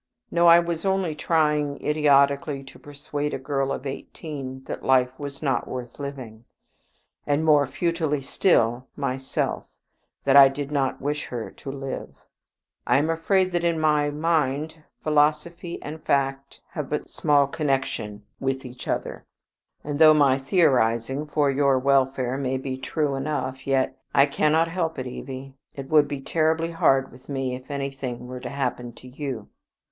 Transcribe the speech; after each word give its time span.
No, 0.31 0.47
I 0.47 0.57
was 0.57 0.83
only 0.83 1.13
trying 1.13 1.79
idiotically 1.85 2.63
to 2.63 2.79
persuade 2.79 3.35
a 3.35 3.37
girl 3.37 3.71
of 3.71 3.85
eighteen 3.85 4.63
that 4.63 4.83
life 4.83 5.11
was 5.19 5.43
not 5.43 5.67
worth 5.67 5.99
living; 5.99 6.45
and 7.27 7.45
more 7.45 7.67
futilely 7.67 8.19
still, 8.21 8.87
myself, 8.95 9.65
that 10.23 10.35
I 10.35 10.49
did 10.49 10.71
not 10.71 11.01
wish 11.03 11.27
her 11.27 11.51
to 11.51 11.71
live. 11.71 12.15
I 12.87 12.97
am 12.97 13.11
afraid, 13.11 13.51
that 13.51 13.63
in 13.63 13.79
my 13.79 14.09
mind 14.09 14.83
philosophy 15.03 15.79
and 15.83 16.01
fact 16.03 16.61
have 16.71 16.89
but 16.89 17.07
small 17.07 17.45
connection 17.45 18.23
with 18.39 18.65
each 18.65 18.87
other; 18.87 19.27
and 19.83 19.99
though 19.99 20.15
my 20.15 20.39
theorizing 20.39 21.27
for 21.27 21.51
your 21.51 21.77
welfare 21.77 22.37
may 22.39 22.57
be 22.57 22.75
true 22.75 23.13
enough, 23.13 23.67
yet, 23.67 23.99
I 24.15 24.25
cannot 24.25 24.67
help 24.67 24.97
it, 24.97 25.05
Evie, 25.05 25.53
it 25.75 25.89
would 25.89 26.09
go 26.09 26.19
terribly 26.21 26.71
hard 26.71 27.11
with 27.11 27.29
me 27.29 27.53
if 27.53 27.69
anything 27.69 28.25
were 28.25 28.39
to 28.39 28.49
happen 28.49 28.93
to 28.93 29.07
you." 29.07 29.47